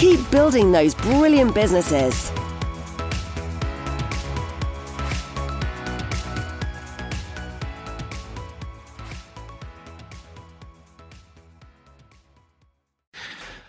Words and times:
Keep 0.00 0.30
building 0.30 0.72
those 0.72 0.94
brilliant 0.94 1.54
businesses. 1.54 2.32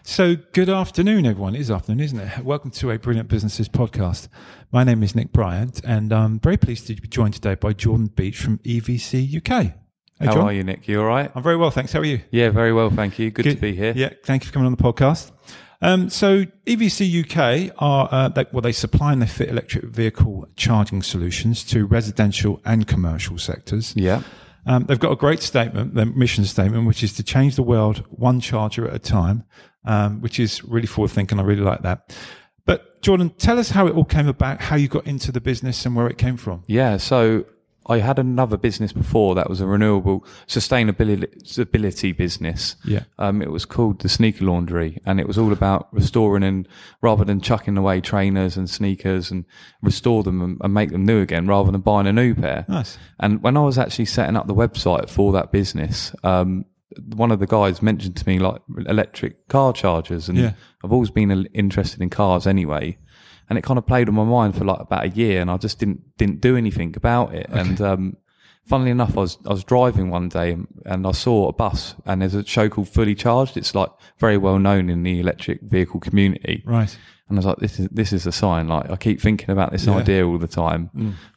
So, 0.03 0.37
good 0.53 0.69
afternoon, 0.69 1.25
everyone. 1.25 1.53
It 1.53 1.59
is 1.59 1.69
afternoon, 1.69 1.99
isn't 1.99 2.19
it? 2.21 2.45
Welcome 2.45 2.71
to 2.71 2.91
a 2.91 2.97
Brilliant 2.97 3.27
Businesses 3.27 3.67
podcast. 3.67 4.29
My 4.71 4.85
name 4.85 5.03
is 5.03 5.13
Nick 5.13 5.33
Bryant, 5.33 5.81
and 5.83 6.13
I'm 6.13 6.39
very 6.39 6.55
pleased 6.55 6.87
to 6.87 6.95
be 6.95 7.09
joined 7.09 7.33
today 7.33 7.55
by 7.55 7.73
Jordan 7.73 8.07
Beech 8.07 8.39
from 8.39 8.59
EVC 8.59 9.35
UK. 9.35 9.49
Hey, 9.63 9.73
How 10.27 10.33
John. 10.35 10.45
are 10.45 10.53
you, 10.53 10.63
Nick? 10.63 10.87
You 10.87 11.01
all 11.01 11.07
right? 11.07 11.29
I'm 11.35 11.43
very 11.43 11.57
well, 11.57 11.71
thanks. 11.71 11.91
How 11.91 11.99
are 11.99 12.05
you? 12.05 12.21
Yeah, 12.31 12.51
very 12.51 12.71
well, 12.71 12.89
thank 12.89 13.19
you. 13.19 13.31
Good, 13.31 13.43
to 13.43 13.55
be 13.55 13.75
here. 13.75 13.91
Yeah, 13.93 14.11
thank 14.23 14.43
you 14.43 14.47
for 14.47 14.53
coming 14.53 14.67
on 14.67 14.71
the 14.71 14.81
podcast. 14.81 15.31
Um, 15.81 16.09
so, 16.09 16.45
EVC 16.65 17.23
UK 17.23 17.73
are 17.79 18.07
uh, 18.11 18.29
they, 18.29 18.45
well, 18.51 18.61
they 18.61 18.71
supply 18.71 19.13
and 19.13 19.21
they 19.21 19.27
fit 19.27 19.49
electric 19.49 19.85
vehicle 19.85 20.47
charging 20.55 21.01
solutions 21.01 21.63
to 21.65 21.85
residential 21.85 22.61
and 22.65 22.87
commercial 22.87 23.37
sectors. 23.37 23.93
Yeah. 23.95 24.21
Um, 24.65 24.85
they've 24.85 24.99
got 24.99 25.11
a 25.11 25.15
great 25.15 25.41
statement, 25.41 25.95
their 25.95 26.05
mission 26.05 26.45
statement, 26.45 26.85
which 26.85 27.03
is 27.03 27.13
to 27.13 27.23
change 27.23 27.55
the 27.55 27.63
world 27.63 28.05
one 28.09 28.39
charger 28.39 28.87
at 28.87 28.93
a 28.93 28.99
time, 28.99 29.43
um, 29.85 30.21
which 30.21 30.39
is 30.39 30.63
really 30.63 30.85
forward 30.85 31.11
thinking. 31.11 31.39
I 31.39 31.43
really 31.43 31.63
like 31.63 31.81
that. 31.81 32.15
But 32.65 33.01
Jordan, 33.01 33.31
tell 33.31 33.57
us 33.57 33.71
how 33.71 33.87
it 33.87 33.95
all 33.95 34.05
came 34.05 34.27
about, 34.27 34.61
how 34.61 34.75
you 34.75 34.87
got 34.87 35.07
into 35.07 35.31
the 35.31 35.41
business 35.41 35.83
and 35.85 35.95
where 35.95 36.07
it 36.07 36.19
came 36.19 36.37
from. 36.37 36.63
Yeah. 36.67 36.97
So 36.97 37.45
I 37.87 37.97
had 37.97 38.19
another 38.19 38.57
business 38.57 38.93
before 38.93 39.33
that 39.35 39.49
was 39.49 39.59
a 39.59 39.65
renewable 39.65 40.23
sustainability 40.47 42.15
business. 42.15 42.75
Yeah. 42.85 43.03
Um, 43.17 43.41
it 43.41 43.51
was 43.51 43.65
called 43.65 43.99
the 44.01 44.09
Sneaker 44.09 44.45
Laundry, 44.45 44.99
and 45.05 45.19
it 45.19 45.27
was 45.27 45.37
all 45.37 45.51
about 45.51 45.87
restoring 45.91 46.43
and 46.43 46.67
rather 47.01 47.25
than 47.25 47.41
chucking 47.41 47.77
away 47.77 48.01
trainers 48.01 48.57
and 48.57 48.69
sneakers 48.69 49.31
and 49.31 49.45
restore 49.81 50.23
them 50.23 50.41
and, 50.41 50.57
and 50.61 50.73
make 50.73 50.91
them 50.91 51.05
new 51.05 51.21
again, 51.21 51.47
rather 51.47 51.71
than 51.71 51.81
buying 51.81 52.07
a 52.07 52.13
new 52.13 52.35
pair. 52.35 52.65
Nice. 52.67 52.97
And 53.19 53.41
when 53.41 53.57
I 53.57 53.61
was 53.61 53.77
actually 53.77 54.05
setting 54.05 54.35
up 54.35 54.47
the 54.47 54.55
website 54.55 55.09
for 55.09 55.31
that 55.33 55.51
business, 55.51 56.13
um, 56.23 56.65
one 57.15 57.31
of 57.31 57.39
the 57.39 57.47
guys 57.47 57.81
mentioned 57.81 58.17
to 58.17 58.27
me 58.27 58.37
like 58.39 58.61
electric 58.87 59.47
car 59.47 59.73
chargers, 59.73 60.29
and 60.29 60.37
Yeah. 60.37 60.53
I've 60.83 60.91
always 60.91 61.11
been 61.11 61.31
uh, 61.31 61.43
interested 61.53 62.01
in 62.01 62.09
cars 62.09 62.45
anyway. 62.45 62.97
And 63.51 63.57
it 63.57 63.63
kind 63.65 63.77
of 63.77 63.85
played 63.85 64.07
on 64.07 64.15
my 64.15 64.23
mind 64.23 64.55
for 64.55 64.63
like 64.63 64.79
about 64.79 65.03
a 65.03 65.09
year, 65.09 65.41
and 65.41 65.51
I 65.51 65.57
just 65.57 65.77
didn't 65.77 65.99
didn't 66.17 66.39
do 66.39 66.55
anything 66.55 66.95
about 66.95 67.35
it. 67.35 67.47
And 67.49 67.81
um, 67.81 68.17
funnily 68.65 68.91
enough, 68.91 69.17
I 69.17 69.21
was 69.21 69.37
I 69.45 69.49
was 69.49 69.65
driving 69.65 70.09
one 70.09 70.29
day 70.29 70.53
and, 70.53 70.67
and 70.85 71.05
I 71.05 71.11
saw 71.11 71.49
a 71.49 71.53
bus, 71.53 71.95
and 72.05 72.21
there's 72.21 72.33
a 72.33 72.45
show 72.45 72.69
called 72.69 72.87
Fully 72.87 73.13
Charged. 73.13 73.57
It's 73.57 73.75
like 73.75 73.89
very 74.19 74.37
well 74.37 74.57
known 74.57 74.89
in 74.89 75.03
the 75.03 75.19
electric 75.19 75.59
vehicle 75.63 75.99
community. 75.99 76.63
Right. 76.65 76.97
And 77.27 77.37
I 77.37 77.39
was 77.39 77.45
like, 77.45 77.57
this 77.57 77.77
is 77.79 77.87
this 77.91 78.13
is 78.13 78.25
a 78.25 78.31
sign. 78.31 78.67
Like 78.69 78.89
I 78.89 78.95
keep 78.95 79.19
thinking 79.21 79.49
about 79.51 79.71
this 79.73 79.85
Yeah. 79.85 79.95
idea 79.97 80.25
all 80.27 80.37
the 80.37 80.47
time. 80.47 80.89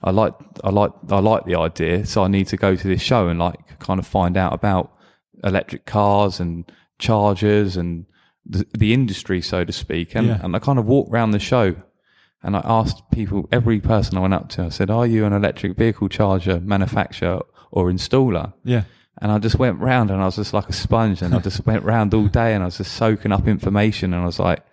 I 0.04 0.10
like 0.12 0.34
I 0.62 0.70
like 0.70 0.92
I 1.10 1.18
like 1.18 1.44
the 1.46 1.56
idea, 1.58 2.06
so 2.06 2.22
I 2.22 2.28
need 2.28 2.46
to 2.48 2.56
go 2.56 2.76
to 2.76 2.88
this 2.88 3.02
show 3.02 3.26
and 3.28 3.38
like 3.40 3.58
kind 3.80 3.98
of 3.98 4.06
find 4.06 4.36
out 4.36 4.52
about 4.52 4.92
electric 5.42 5.84
cars 5.86 6.38
and 6.40 6.70
chargers 6.98 7.76
and 7.76 8.06
the, 8.46 8.64
the 8.78 8.92
industry, 8.92 9.40
so 9.40 9.64
to 9.64 9.72
speak. 9.72 10.14
And 10.14 10.26
Yeah. 10.28 10.40
and 10.44 10.54
I 10.54 10.58
kind 10.60 10.78
of 10.78 10.86
walked 10.86 11.12
around 11.12 11.30
the 11.32 11.38
show, 11.38 11.74
and 12.44 12.56
I 12.56 12.62
asked 12.64 13.02
people, 13.10 13.48
every 13.50 13.80
person 13.80 14.16
I 14.16 14.20
went 14.20 14.34
up 14.34 14.48
to, 14.50 14.64
I 14.64 14.68
said, 14.68 14.90
"Are 14.90 15.06
you 15.06 15.24
an 15.24 15.32
electric 15.32 15.76
vehicle 15.76 16.08
charger 16.08 16.60
manufacturer 16.60 17.40
or 17.72 17.90
installer?" 17.90 18.52
Yeah. 18.64 18.84
And 19.22 19.30
I 19.32 19.38
just 19.38 19.56
went 19.56 19.78
round 19.80 20.10
and 20.10 20.20
I 20.20 20.24
was 20.26 20.36
just 20.36 20.52
like 20.52 20.68
a 20.68 20.72
sponge 20.72 21.22
and 21.22 21.34
I 21.34 21.38
just 21.38 21.64
went 21.70 21.82
round 21.84 22.12
all 22.14 22.26
day 22.26 22.52
and 22.54 22.62
I 22.62 22.66
was 22.66 22.78
just 22.78 22.94
soaking 22.94 23.32
up 23.32 23.46
information 23.48 24.12
and 24.12 24.22
I 24.22 24.26
was 24.26 24.38
like, 24.40 24.64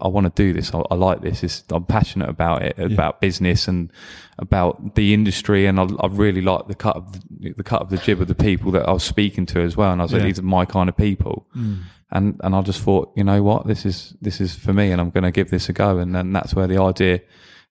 I 0.00 0.08
want 0.08 0.26
to 0.26 0.42
do 0.42 0.52
this. 0.52 0.74
I, 0.74 0.82
I 0.90 0.94
like 0.96 1.22
this. 1.22 1.42
It's, 1.42 1.64
I'm 1.70 1.84
passionate 1.84 2.28
about 2.28 2.62
it, 2.62 2.78
about 2.78 3.20
business 3.20 3.66
and 3.68 3.90
about 4.38 4.94
the 4.96 5.14
industry. 5.14 5.66
And 5.66 5.78
I, 5.80 5.84
I 6.00 6.06
really 6.08 6.40
like 6.42 6.66
the 6.68 6.74
cut 6.74 6.96
of 6.96 7.12
the, 7.40 7.52
the 7.52 7.62
cut 7.64 7.82
of 7.82 7.90
the 7.90 7.98
jib 7.98 8.20
of 8.20 8.28
the 8.28 8.34
people 8.34 8.72
that 8.72 8.88
I 8.88 8.92
was 8.92 9.04
speaking 9.04 9.46
to 9.46 9.60
as 9.60 9.76
well. 9.76 9.92
And 9.92 10.00
I 10.00 10.04
was 10.04 10.12
like, 10.12 10.20
Yeah. 10.22 10.26
these 10.26 10.38
are 10.40 10.42
my 10.42 10.64
kind 10.64 10.88
of 10.88 10.96
people. 10.96 11.46
Mm. 11.56 11.82
And, 12.12 12.38
and 12.44 12.54
I 12.54 12.60
just 12.62 12.80
thought, 12.82 13.12
you 13.16 13.24
know 13.24 13.42
what, 13.42 13.66
this 13.66 13.86
is, 13.86 14.14
this 14.20 14.40
is 14.40 14.54
for 14.54 14.72
me 14.72 14.90
and 14.92 15.00
I'm 15.00 15.10
going 15.10 15.24
to 15.24 15.30
give 15.30 15.50
this 15.50 15.68
a 15.68 15.72
go. 15.72 15.98
And 15.98 16.14
then 16.14 16.32
that's 16.32 16.54
where 16.54 16.66
the 16.66 16.78
idea, 16.80 17.20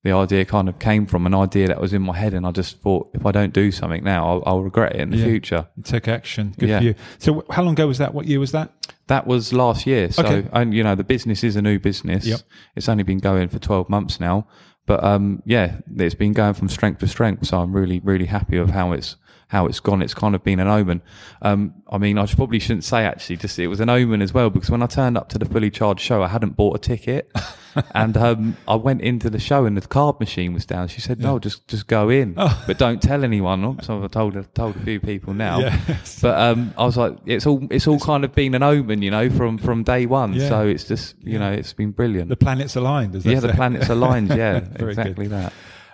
the 0.03 0.11
idea 0.13 0.45
kind 0.45 0.67
of 0.67 0.79
came 0.79 1.05
from 1.05 1.27
an 1.27 1.35
idea 1.35 1.67
that 1.67 1.79
was 1.79 1.93
in 1.93 2.01
my 2.01 2.17
head. 2.17 2.33
And 2.33 2.45
I 2.47 2.51
just 2.51 2.81
thought, 2.81 3.11
if 3.13 3.25
I 3.25 3.31
don't 3.31 3.53
do 3.53 3.71
something 3.71 4.03
now, 4.03 4.27
I'll, 4.27 4.43
I'll 4.47 4.63
regret 4.63 4.95
it 4.95 5.01
in 5.01 5.11
the 5.11 5.17
Yeah. 5.17 5.25
future. 5.25 5.67
Take 5.83 6.07
action. 6.07 6.55
Good 6.57 6.69
Yeah. 6.69 6.79
for 6.79 6.83
you. 6.85 6.95
So, 7.19 7.45
how 7.51 7.61
long 7.61 7.73
ago 7.73 7.85
was 7.87 7.99
that? 7.99 8.13
What 8.15 8.25
year 8.25 8.39
was 8.39 8.51
that? 8.51 8.71
That 9.07 9.27
was 9.27 9.53
last 9.53 9.85
year. 9.85 10.11
So, 10.11 10.23
Okay. 10.25 10.47
and 10.53 10.73
you 10.73 10.83
know, 10.83 10.95
the 10.95 11.03
business 11.03 11.43
is 11.43 11.55
a 11.55 11.61
new 11.61 11.77
business. 11.77 12.25
Yep. 12.25 12.39
It's 12.75 12.89
only 12.89 13.03
been 13.03 13.19
going 13.19 13.47
for 13.49 13.59
12 13.59 13.89
months 13.89 14.19
now. 14.19 14.47
But, 14.87 15.03
um, 15.03 15.43
yeah, 15.45 15.75
it's 15.97 16.15
been 16.15 16.33
going 16.33 16.55
from 16.55 16.67
strength 16.67 16.99
to 17.01 17.07
strength. 17.07 17.45
So 17.45 17.59
I'm 17.59 17.71
really, 17.71 17.99
really 17.99 18.25
happy 18.25 18.57
with 18.59 18.71
how 18.71 18.93
it's, 18.93 19.17
how 19.51 19.65
it's 19.65 19.81
gone. 19.81 20.01
It's 20.01 20.13
kind 20.13 20.33
of 20.33 20.45
been 20.45 20.61
an 20.61 20.67
omen. 20.69 21.01
Um, 21.41 21.73
I 21.89 21.97
mean, 21.97 22.17
I 22.17 22.25
probably 22.25 22.59
shouldn't 22.59 22.85
say 22.85 23.03
actually, 23.03 23.35
just 23.35 23.59
it 23.59 23.67
was 23.67 23.81
an 23.81 23.89
omen 23.89 24.21
as 24.21 24.33
well, 24.33 24.49
because 24.49 24.71
when 24.71 24.81
I 24.81 24.85
turned 24.87 25.17
up 25.17 25.27
to 25.29 25.37
the 25.37 25.43
fully 25.43 25.69
charged 25.69 25.99
show, 25.99 26.23
I 26.23 26.29
hadn't 26.29 26.55
bought 26.55 26.77
a 26.77 26.79
ticket. 26.79 27.29
and, 27.93 28.15
um, 28.15 28.55
I 28.65 28.75
went 28.75 29.01
into 29.01 29.29
the 29.29 29.39
show 29.39 29.65
and 29.65 29.75
the 29.75 29.81
card 29.81 30.21
machine 30.21 30.53
was 30.53 30.65
down. 30.65 30.87
She 30.87 31.01
said, 31.01 31.19
no, 31.19 31.37
just, 31.37 31.67
just 31.67 31.87
go 31.87 32.07
in, 32.07 32.33
but 32.33 32.77
don't 32.77 33.01
tell 33.01 33.25
anyone. 33.25 33.81
So 33.83 34.01
I've 34.01 34.11
told, 34.11 34.53
told 34.55 34.77
a 34.77 34.79
few 34.79 35.01
people 35.01 35.33
now. 35.33 35.59
Yes. 35.59 36.21
But 36.21 36.39
um, 36.39 36.73
I 36.77 36.85
was 36.85 36.95
like, 36.95 37.17
it's 37.25 37.45
all 37.45 37.67
it's 37.69 37.87
all 37.87 37.99
kind 37.99 38.23
of 38.23 38.33
been 38.33 38.55
an 38.55 38.63
omen, 38.63 39.01
you 39.01 39.11
know, 39.11 39.29
from 39.29 39.57
from 39.57 39.83
day 39.83 40.05
one. 40.05 40.33
Yeah. 40.33 40.49
So 40.49 40.67
it's 40.67 40.85
just 40.85 41.15
you 41.21 41.37
know, 41.37 41.51
it's 41.51 41.73
been 41.73 41.91
brilliant. 41.91 42.29
The 42.29 42.35
planets 42.35 42.75
aligned. 42.75 43.13
Yeah, 43.25 43.39
the 43.39 43.49
planets 43.53 43.89
aligned. 43.89 44.29
Yeah, 44.29 44.57
exactly 44.75 45.27
that. 45.27 45.53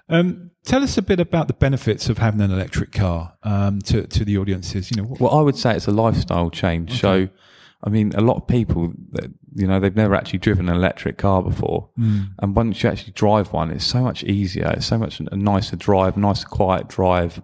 Um, 0.10 0.52
tell 0.66 0.84
us 0.84 0.98
a 0.98 1.02
bit 1.02 1.20
about 1.20 1.48
the 1.48 1.54
benefits 1.54 2.10
of 2.10 2.18
having 2.18 2.42
an 2.42 2.52
electric 2.52 2.92
car 2.92 3.34
um, 3.44 3.80
to 3.82 4.08
to 4.08 4.24
the 4.26 4.38
audiences. 4.38 4.90
You 4.92 4.98
know, 4.98 5.04
what, 5.10 5.20
Well, 5.20 5.32
I 5.38 5.42
would 5.42 5.58
say 5.58 5.76
it's 5.76 5.88
a 5.88 5.92
lifestyle 5.92 6.50
change. 6.50 7.02
So, 7.02 7.28
I 7.84 7.90
mean, 7.90 8.14
a 8.16 8.22
lot 8.22 8.38
of 8.38 8.48
people 8.48 8.94
that 9.12 9.32
you 9.56 9.68
know 9.68 9.80
they've 9.80 9.96
never 9.96 10.16
actually 10.16 10.40
driven 10.40 10.70
an 10.70 10.76
electric 10.76 11.18
car 11.18 11.42
before, 11.44 11.90
and 11.98 12.56
once 12.56 12.82
you 12.84 12.90
actually 12.90 13.14
drive 13.14 13.52
one, 13.54 13.70
it's 13.72 13.86
so 13.86 14.02
much 14.02 14.24
easier. 14.24 14.72
It's 14.78 14.86
so 14.86 14.98
much 14.98 15.20
a 15.20 15.36
nicer 15.36 15.76
drive, 15.76 16.16
nicer 16.18 16.48
quiet 16.48 16.88
drive. 16.88 17.42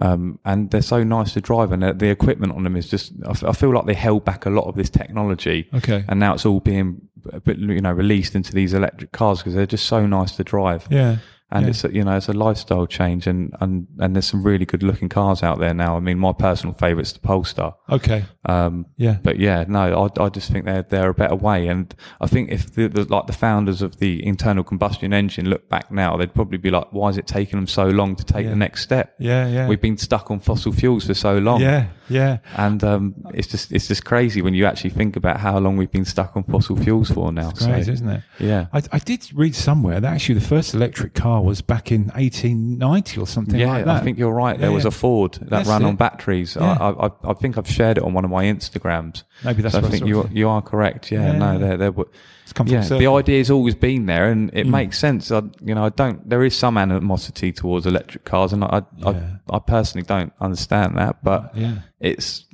Um, 0.00 0.38
and 0.44 0.70
they're 0.70 0.80
so 0.80 1.02
nice 1.02 1.32
to 1.32 1.40
drive, 1.40 1.72
and 1.72 1.82
the- 1.82 1.92
the 1.92 2.08
equipment 2.08 2.52
on 2.54 2.62
them 2.62 2.76
is 2.76 2.88
just. 2.88 3.12
I 3.26 3.30
f- 3.30 3.42
I 3.42 3.52
feel 3.52 3.74
like 3.74 3.84
they 3.86 3.94
held 3.94 4.24
back 4.24 4.46
a 4.46 4.50
lot 4.50 4.66
of 4.68 4.76
this 4.76 4.88
technology, 4.88 5.68
Okay. 5.74 6.04
and 6.08 6.20
now 6.20 6.34
it's 6.34 6.46
all 6.46 6.60
being, 6.60 7.00
a 7.32 7.40
bit, 7.40 7.58
you 7.58 7.80
know, 7.80 7.90
released 7.92 8.36
into 8.36 8.52
these 8.52 8.72
electric 8.74 9.10
cars 9.10 9.38
because 9.38 9.54
they're 9.54 9.66
just 9.66 9.86
so 9.86 10.06
nice 10.06 10.36
to 10.36 10.44
drive 10.44 10.86
yeah. 10.88 11.16
And 11.50 11.64
Yeah. 11.64 11.70
it's 11.70 11.84
a, 11.84 11.92
you 11.94 12.04
know 12.04 12.16
it's 12.16 12.28
a 12.28 12.32
lifestyle 12.32 12.86
change 12.86 13.26
and, 13.26 13.54
and 13.60 13.86
and 13.98 14.14
there's 14.14 14.26
some 14.26 14.42
really 14.42 14.64
good 14.66 14.82
looking 14.82 15.08
cars 15.08 15.42
out 15.42 15.58
there 15.58 15.74
now. 15.74 15.96
I 15.96 16.00
mean, 16.00 16.18
my 16.18 16.32
personal 16.32 16.74
favourite's 16.74 17.12
the 17.12 17.20
Polestar. 17.20 17.74
Okay. 17.90 18.24
Um, 18.46 18.86
Yeah. 18.96 19.18
but 19.22 19.38
yeah, 19.38 19.64
no, 19.68 20.08
I, 20.18 20.24
I 20.24 20.28
just 20.28 20.50
think 20.52 20.64
they're 20.64 20.82
they're 20.82 21.10
a 21.10 21.14
better 21.14 21.36
way, 21.36 21.68
and 21.68 21.94
I 22.20 22.26
think 22.26 22.50
if 22.50 22.74
the, 22.74 22.88
the 22.88 23.04
like 23.04 23.26
the 23.26 23.32
founders 23.32 23.82
of 23.82 23.98
the 23.98 24.24
internal 24.26 24.64
combustion 24.64 25.12
engine 25.12 25.48
look 25.48 25.68
back 25.68 25.90
now, 25.90 26.16
they'd 26.16 26.34
probably 26.34 26.58
be 26.58 26.70
like, 26.70 26.86
why 26.92 27.08
is 27.10 27.16
it 27.18 27.26
taking 27.26 27.58
them 27.58 27.66
so 27.66 27.86
long 27.88 28.16
to 28.16 28.24
take 28.24 28.44
Yeah. 28.44 28.50
the 28.50 28.56
next 28.56 28.82
step? 28.82 29.14
Yeah. 29.18 29.46
Yeah. 29.48 29.68
We've 29.68 29.80
been 29.80 29.96
stuck 29.98 30.30
on 30.30 30.40
fossil 30.40 30.72
fuels 30.72 31.06
for 31.06 31.14
so 31.14 31.38
long. 31.38 31.60
yeah. 31.60 31.86
Yeah. 32.10 32.38
And 32.56 32.82
um, 32.84 33.14
it's 33.34 33.48
just 33.48 33.70
it's 33.70 33.86
just 33.88 34.04
crazy 34.04 34.40
when 34.40 34.54
you 34.54 34.64
actually 34.64 34.90
think 34.90 35.14
about 35.16 35.40
how 35.40 35.58
long 35.58 35.76
we've 35.76 35.90
been 35.92 36.06
stuck 36.06 36.36
on 36.36 36.42
fossil 36.44 36.74
fuels 36.76 37.10
for 37.10 37.30
now. 37.32 37.50
Great, 37.50 37.84
so, 37.84 37.92
isn't 37.92 38.08
it? 38.08 38.22
yeah. 38.38 38.66
I, 38.72 38.82
I 38.92 38.98
did 38.98 39.30
read 39.34 39.54
somewhere 39.54 40.00
that 40.00 40.12
actually 40.14 40.36
the 40.38 40.46
first 40.46 40.72
electric 40.74 41.12
car 41.14 41.37
was 41.40 41.60
back 41.62 41.90
in 41.92 42.04
1890 42.08 43.20
or 43.20 43.26
something 43.26 43.58
Yeah, 43.58 43.68
like 43.72 43.84
that. 43.84 43.96
I 43.96 44.00
think 44.04 44.18
you're 44.18 44.32
right. 44.32 44.58
There 44.58 44.68
Yeah, 44.70 44.74
was 44.74 44.84
a 44.84 44.90
Ford 44.90 45.32
that 45.34 45.50
That's 45.50 45.68
ran 45.68 45.82
it. 45.82 45.86
on 45.86 45.96
batteries. 45.96 46.56
Yeah. 46.56 46.72
I, 46.80 47.06
I, 47.06 47.10
I 47.24 47.32
think 47.34 47.58
I've 47.58 47.68
shared 47.68 47.98
it 47.98 48.04
on 48.04 48.12
one 48.14 48.24
of 48.24 48.30
my 48.30 48.44
Instagrams. 48.44 49.22
Maybe 49.44 49.62
that's 49.62 49.72
So 49.74 49.78
I 49.78 49.82
what 49.82 49.88
I 49.88 49.90
think 49.92 50.06
you 50.06 50.22
yeah. 50.22 50.28
you 50.32 50.48
are 50.48 50.62
correct. 50.62 51.10
Yeah, 51.10 51.32
no, 51.32 51.58
there 51.58 51.76
there 51.76 51.92
were. 51.92 52.08
It's 52.44 52.52
come 52.54 52.66
Yeah, 52.66 52.80
the 52.82 53.06
idea's 53.08 53.50
always 53.50 53.74
been 53.74 54.06
there, 54.06 54.30
and 54.30 54.50
it 54.54 54.66
mm. 54.66 54.70
makes 54.70 54.98
sense. 54.98 55.30
I, 55.30 55.42
you 55.62 55.74
know, 55.74 55.84
I 55.84 55.90
don't. 55.90 56.26
There 56.28 56.42
is 56.44 56.56
some 56.56 56.78
animosity 56.78 57.52
towards 57.52 57.84
electric 57.86 58.24
cars, 58.24 58.52
and 58.54 58.64
I, 58.64 58.82
I. 59.04 59.10
I, 59.10 59.22
I 59.50 59.58
personally 59.58 60.06
don't 60.06 60.32
understand 60.40 60.96
that. 60.96 61.22
But 61.22 61.52
Yeah. 61.54 61.80
it's 62.00 62.44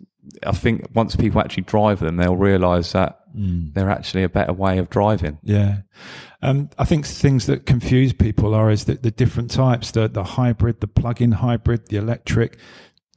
I 0.46 0.52
think 0.52 0.86
once 0.94 1.16
people 1.16 1.40
actually 1.40 1.64
drive 1.64 2.00
them, 2.00 2.16
they'll 2.16 2.36
realise 2.36 2.92
that 2.92 3.20
they're 3.34 3.90
actually 3.90 4.22
a 4.22 4.28
better 4.28 4.52
way 4.52 4.78
of 4.78 4.90
driving. 4.90 5.38
Yeah. 5.42 5.78
Um, 6.40 6.70
I 6.78 6.84
think 6.84 7.06
things 7.06 7.46
that 7.46 7.66
confuse 7.66 8.12
people 8.12 8.54
are 8.54 8.70
is 8.70 8.84
that 8.84 9.02
the 9.02 9.10
different 9.10 9.50
types, 9.50 9.90
the, 9.90 10.08
the 10.08 10.22
hybrid, 10.22 10.80
the 10.80 10.86
plug-in 10.86 11.32
hybrid, 11.32 11.88
the 11.88 11.96
electric. 11.96 12.58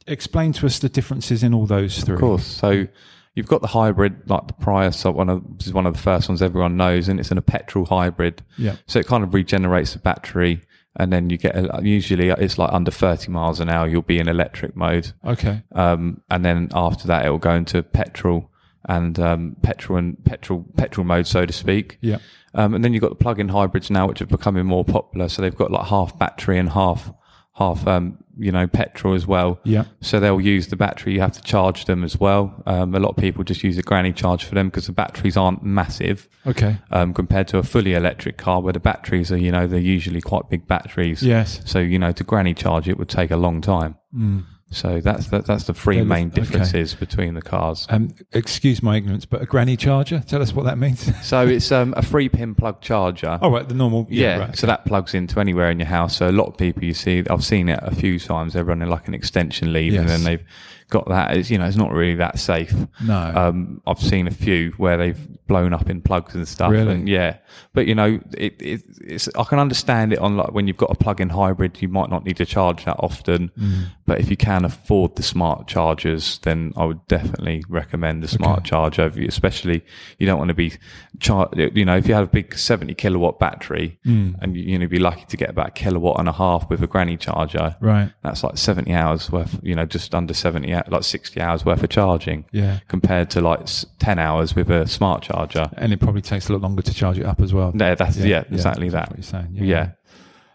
Explain 0.07 0.53
to 0.53 0.65
us 0.65 0.79
the 0.79 0.89
differences 0.89 1.43
in 1.43 1.53
all 1.53 1.65
those 1.65 2.03
three. 2.03 2.15
Of 2.15 2.21
course. 2.21 2.47
So 2.47 2.87
you've 3.35 3.47
got 3.47 3.61
the 3.61 3.67
hybrid, 3.67 4.27
like 4.29 4.47
the 4.47 4.53
Prius, 4.53 4.97
so 4.97 5.11
one 5.11 5.29
of 5.29 5.43
this 5.57 5.67
is 5.67 5.73
one 5.73 5.85
of 5.85 5.93
the 5.93 5.99
first 5.99 6.29
ones 6.29 6.41
everyone 6.41 6.77
knows, 6.77 7.09
and 7.09 7.19
it's 7.19 7.29
in 7.29 7.37
a 7.37 7.41
petrol 7.43 7.85
hybrid. 7.85 8.41
Yeah. 8.57 8.77
So 8.87 8.97
it 8.99 9.05
kind 9.05 9.23
of 9.23 9.33
regenerates 9.33 9.93
the 9.93 9.99
battery, 9.99 10.61
and 10.97 11.13
then 11.13 11.29
you 11.29 11.37
get 11.37 11.55
usually 11.83 12.29
it's 12.29 12.57
like 12.57 12.73
under 12.73 12.91
thirty 12.91 13.31
miles 13.31 13.59
an 13.59 13.69
hour. 13.69 13.87
You'll 13.87 14.01
be 14.01 14.19
in 14.19 14.27
electric 14.27 14.75
mode, 14.75 15.13
Okay. 15.25 15.63
um, 15.73 16.21
and 16.29 16.43
then 16.43 16.69
after 16.73 17.07
that 17.07 17.25
it 17.25 17.29
will 17.29 17.37
go 17.37 17.53
into 17.55 17.81
petrol 17.83 18.49
and 18.89 19.19
um, 19.19 19.55
petrol 19.61 19.97
and 19.97 20.23
petrol 20.25 20.65
petrol 20.77 21.05
mode, 21.05 21.27
so 21.27 21.45
to 21.45 21.53
speak. 21.53 21.97
Yeah. 22.01 22.17
Um, 22.53 22.73
and 22.73 22.83
then 22.83 22.93
you've 22.93 23.01
got 23.01 23.09
the 23.09 23.15
plug-in 23.15 23.49
hybrids 23.49 23.91
now, 23.91 24.07
which 24.07 24.21
are 24.21 24.25
becoming 24.25 24.65
more 24.65 24.83
popular. 24.85 25.29
So 25.29 25.41
they've 25.41 25.55
got 25.55 25.69
like 25.71 25.85
half 25.87 26.17
battery 26.17 26.57
and 26.57 26.69
half 26.69 27.11
half 27.57 27.87
um, 27.87 28.17
you 28.37 28.51
know 28.51 28.67
petrol 28.67 29.15
as 29.15 29.25
well. 29.25 29.59
Yeah. 29.63 29.85
So 30.01 30.19
they'll 30.19 30.39
use 30.39 30.67
the 30.67 30.75
battery. 30.75 31.13
You 31.13 31.21
have 31.21 31.31
to 31.33 31.41
charge 31.41 31.85
them 31.85 32.03
as 32.03 32.19
well. 32.19 32.61
Um, 32.67 32.93
a 32.93 32.99
lot 32.99 33.09
of 33.09 33.17
people 33.17 33.43
just 33.43 33.63
use 33.63 33.77
a 33.77 33.81
granny 33.81 34.13
charge 34.13 34.43
for 34.45 34.53
them 34.53 34.67
because 34.67 34.85
the 34.85 34.91
batteries 34.93 35.35
aren't 35.35 35.63
massive 35.63 36.29
Okay. 36.45 36.77
um, 36.91 37.13
compared 37.13 37.47
to 37.49 37.57
a 37.57 37.63
fully 37.63 37.93
electric 37.93 38.37
car, 38.37 38.61
where 38.61 38.73
the 38.73 38.79
batteries 38.79 39.31
are 39.31 39.37
you 39.37 39.51
know 39.51 39.65
they're 39.67 39.79
usually 39.79 40.21
quite 40.21 40.49
big 40.49 40.67
batteries. 40.67 41.23
Yes. 41.23 41.61
So 41.65 41.79
you 41.79 41.97
know 41.97 42.11
to 42.11 42.23
granny 42.23 42.53
charge 42.53 42.87
it 42.87 42.97
would 42.99 43.09
take 43.09 43.31
a 43.31 43.37
long 43.37 43.59
time. 43.61 43.95
Mm. 44.15 44.43
So 44.69 44.99
that's 44.99 45.27
that, 45.27 45.45
that's 45.45 45.63
the 45.63 45.73
three 45.73 46.01
main 46.01 46.27
okay. 46.27 46.41
differences 46.41 46.93
between 46.93 47.35
the 47.35 47.41
cars. 47.41 47.87
Um, 47.89 48.13
excuse 48.33 48.83
my 48.83 48.97
ignorance, 48.97 49.25
but 49.25 49.41
a 49.41 49.45
granny 49.45 49.77
charger. 49.77 50.21
Tell 50.27 50.41
us 50.41 50.53
what 50.53 50.65
that 50.65 50.77
means. 50.77 51.11
So 51.27 51.45
it's 51.45 51.71
um, 51.71 51.93
a 51.97 52.01
three 52.01 52.29
pin 52.29 52.55
plug 52.55 52.79
charger. 52.79 53.37
oh, 53.41 53.51
right, 53.51 53.67
the 53.67 53.73
normal. 53.73 54.07
Yeah, 54.09 54.37
right. 54.37 54.57
so 54.57 54.67
that 54.67 54.85
plugs 54.85 55.13
into 55.13 55.39
anywhere 55.39 55.69
in 55.71 55.79
your 55.79 55.87
house. 55.87 56.15
So 56.15 56.29
a 56.29 56.31
lot 56.31 56.47
of 56.47 56.57
people 56.57 56.83
you 56.83 56.93
see, 56.93 57.23
I've 57.29 57.43
seen 57.43 57.69
it 57.69 57.79
a 57.81 57.93
few 57.93 58.17
times. 58.19 58.53
They're 58.53 58.63
running 58.63 58.89
like 58.89 59.07
an 59.07 59.13
extension 59.13 59.73
lead, 59.73 59.93
and 59.93 60.07
then 60.07 60.23
they've 60.23 60.43
got 60.89 61.07
that. 61.09 61.35
It's 61.35 61.49
you 61.49 61.57
know, 61.57 61.65
it's 61.65 61.77
not 61.77 61.91
really 61.91 62.15
that 62.15 62.39
safe. 62.39 62.73
No. 63.03 63.17
Um, 63.35 63.81
I've 63.85 63.99
seen 63.99 64.27
a 64.27 64.31
few 64.31 64.71
where 64.77 64.97
they've 64.97 65.19
blown 65.47 65.73
up 65.73 65.89
in 65.89 66.01
plugs 66.01 66.35
and 66.35 66.45
stuff. 66.47 66.71
Really? 66.71 66.93
And 66.93 67.07
yeah, 67.09 67.37
but 67.73 67.87
you 67.87 67.95
know, 67.95 68.19
it, 68.37 68.61
it, 68.61 68.83
it's 69.01 69.29
I 69.37 69.43
can 69.45 69.59
understand 69.59 70.13
it 70.13 70.19
on 70.19 70.35
like 70.37 70.51
when 70.53 70.67
you've 70.67 70.77
got 70.77 70.91
a 70.91 70.95
plug-in 70.95 71.29
hybrid, 71.29 71.81
you 71.81 71.87
might 71.87 72.09
not 72.09 72.25
need 72.25 72.37
to 72.37 72.45
charge 72.45 72.85
that 72.85 72.97
often. 72.99 73.51
Mm. 73.57 73.85
But 74.05 74.19
if 74.19 74.29
you 74.29 74.37
can 74.37 74.63
afford 74.65 75.15
the 75.17 75.23
smart 75.23 75.67
chargers, 75.67 76.39
then 76.43 76.71
I 76.77 76.85
would 76.85 77.05
definitely 77.07 77.63
recommend 77.69 78.23
the 78.23 78.27
smart 78.27 78.59
Okay. 78.59 78.69
charge 78.69 78.99
over 78.99 79.19
you. 79.19 79.27
Especially 79.27 79.83
you 80.17 80.25
don't 80.25 80.37
want 80.37 80.49
to 80.49 80.53
be 80.53 80.73
char- 81.19 81.49
You 81.55 81.85
know, 81.85 81.97
if 81.97 82.07
you 82.07 82.13
have 82.13 82.23
a 82.25 82.31
big 82.31 82.57
seventy 82.57 82.93
kilowatt 82.93 83.39
battery, 83.39 83.99
Mm. 84.05 84.35
and 84.41 84.55
you, 84.55 84.63
you 84.63 84.79
know, 84.79 84.87
be 84.87 84.99
lucky 84.99 85.25
to 85.25 85.37
get 85.37 85.49
about 85.49 85.67
a 85.69 85.71
kilowatt 85.71 86.19
and 86.19 86.29
a 86.29 86.33
half 86.33 86.69
with 86.69 86.81
a 86.83 86.87
granny 86.87 87.17
charger. 87.17 87.75
Right. 87.81 88.11
That's 88.23 88.43
like 88.43 88.57
seventy 88.57 88.93
hours 88.93 89.31
worth. 89.31 89.59
You 89.63 89.75
know, 89.75 89.85
just 89.85 90.13
under 90.15 90.33
seventy, 90.33 90.73
like 90.87 91.03
sixty 91.03 91.39
hours 91.41 91.65
worth 91.65 91.83
of 91.83 91.89
charging 91.89 92.45
Yeah. 92.51 92.79
compared 92.87 93.29
to 93.31 93.41
like 93.41 93.67
10 93.99 94.19
hours 94.19 94.55
with 94.55 94.69
a 94.69 94.87
smart 94.87 95.23
charger. 95.23 95.69
And 95.77 95.91
it 95.93 95.99
probably 95.99 96.21
takes 96.21 96.49
a 96.49 96.53
lot 96.53 96.61
longer 96.61 96.81
to 96.81 96.93
charge 96.93 97.17
it 97.19 97.25
up 97.25 97.41
as 97.41 97.53
well. 97.53 97.71
No, 97.73 97.95
that's, 97.95 98.17
yeah, 98.17 98.43
exactly 98.51 98.89
that's 98.89 99.09
that. 99.09 99.17
You're 99.17 99.23
saying. 99.23 99.49
Yeah. 99.53 99.91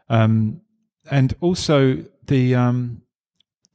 Um, 0.09 0.61
and 1.11 1.35
also 1.41 2.05
the 2.27 2.55
um, 2.55 3.03